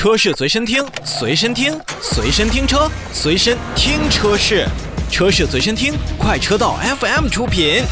[0.00, 4.66] 车市随身听，随身听，随身听车，随身听车市，
[5.10, 7.82] 车市随身听，快车道 FM 出品。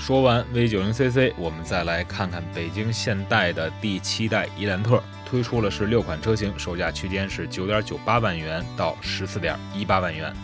[0.00, 10.34] 说完 V90CC，我们再来看看北京现代的第七代伊兰特，推出了是六款车型，售价区间是九点九八万元到十四点一八万元。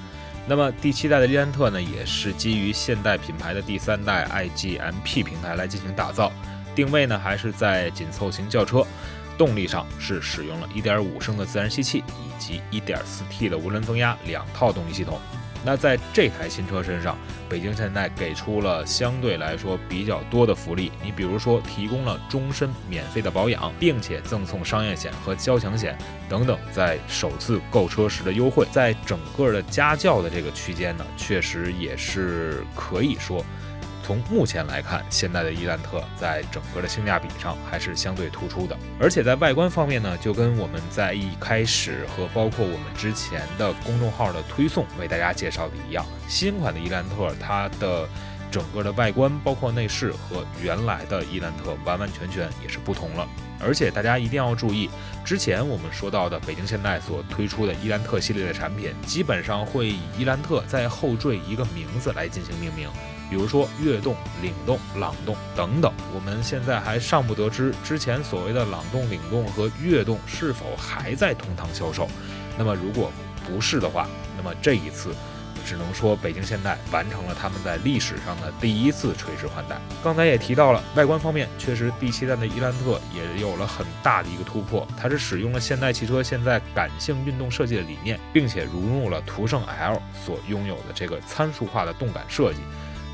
[0.47, 6.33] 那么第七代的伊兰特呢，也是基于现代品牌的第三代 iGMP 平台来进行打造，
[6.75, 8.85] 定位呢还是在紧凑型轿车，
[9.39, 15.19] 动力上是使用了1.5升的自然吸气以及 1.4T 的涡轮增压两套动力系统。
[15.65, 17.17] 那在这台新车身上，
[17.49, 20.91] 北京现代给出了相对来说比较多的福利。
[21.03, 25.97] 你比如说，提供了终身免费的保养，并且赠送商业险和交强险
[26.29, 33.45] 等等，在首次购车时的优惠，在整个的家轿的这个区间呢，确实也是可以说。
[34.03, 48.09] 从目前来看，现在的伊兰特在整个的性价比上还是相对突出的，而且在外观方面呢，就跟我们在一开始和包括我们之前的公众号的推送为大家介绍的一样，新款的伊兰特它的
[48.53, 53.27] 整个的外观包括内饰和原来的伊兰特完完全全也是不同了。
[53.59, 54.91] 而且大家一定要注意，
[55.25, 62.89] 之前我们说到的北京现代所推出的伊兰特系列的产品，基本上会以伊兰特在后缀一个名字来进行命名。
[63.31, 72.07] 比如说悦动、领动、朗动等等，我们现在还尚不得知之前所谓的朗动、领动和悦动是否还在同堂销售。
[72.59, 73.11] 那么如果
[73.47, 74.07] 不是的话，
[74.37, 75.15] 那么这一次
[75.63, 79.81] 只能说北京现代完成了他们在历史上的第一次垂直换代。
[80.03, 92.61] 刚才也提到了外观方面，确实第七代的伊兰特也有了很大的一个突破，它是使用了现代汽车现在感性运动设计的理念，并且融入了途胜 L 所拥有的这个参数化的动感设计。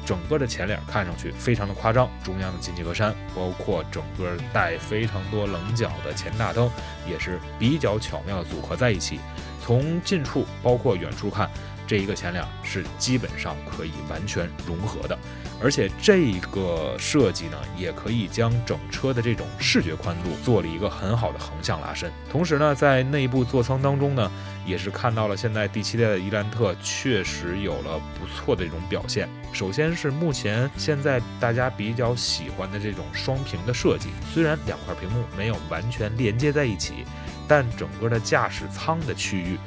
[0.06, 6.70] 整个的前脸看上去非常的夸张，中央的进气格栅，包括整个带非常多棱角的前大灯，
[7.06, 9.20] 也是比较巧妙的组合在一起。
[9.62, 11.50] 从近处包括远处看，
[11.88, 15.18] 这一个前脸是基本上可以完全融合的。
[15.60, 22.08] 而且这个设计呢，也可以将整车的这种视觉宽度做了一个很好的横向拉伸。
[22.30, 24.30] 同时呢，在内部座舱当中呢，
[24.64, 29.28] 也是看到了现在第七代的伊兰特确实有了不错的这种表现。
[29.52, 37.05] 首先是目前现在大家比较喜欢的这种双屏的设计，虽然两块屏幕没有完全连接在一起，
[37.48, 39.58] 但整个的驾驶舱的区域。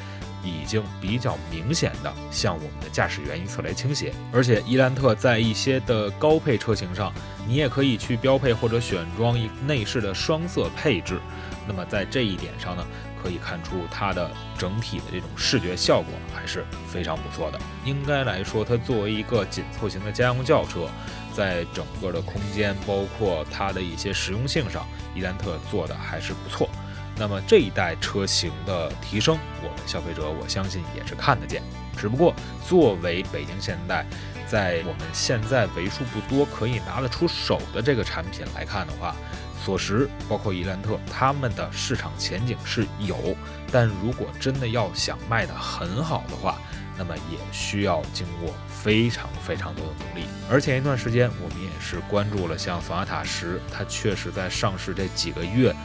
[0.44, 7.13] 已经比较明显的向我们的驾驶员一侧来倾斜，而且伊兰特在一些的高配车型上，
[7.47, 11.19] 你也可以去标配或者选装一内饰的双色配置。
[11.68, 12.85] 那么在这一点上呢，
[13.22, 17.59] 可以看出它的整体的这种视觉效果还是非常不错的。
[17.85, 20.90] 应该来说，它作为一个紧凑型的家用轿车，
[21.34, 26.68] 在整个的空间包括它的一些实用性上，伊兰特做的还是不错。
[27.17, 31.61] 那么这一代车型的提升，我们消费者我相信也是看得见。
[31.97, 32.33] 只不过
[32.67, 34.05] 作为北京现代，
[34.47, 39.16] 在我们现在为数不多可以拿得出手的这个产品来看的话，
[39.63, 43.35] 索石包括伊兰特，他们的市场前景是有，
[43.71, 46.57] 但如果真的要想卖得很好的话，
[46.97, 50.25] 那么也需要经过非常非常多的努力。
[50.50, 55.75] 而前一段时间我们也是关注了像索纳塔十，它确实在上市这几个月。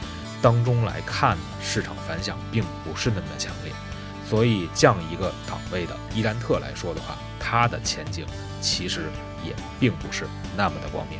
[0.41, 3.73] 当中来看呢，市场反响并不是那么的强烈，
[4.29, 8.25] 所以降一个档位的伊兰特来说的话，它的前景
[8.61, 9.09] 其实
[9.43, 11.19] 也并不是那么的光明。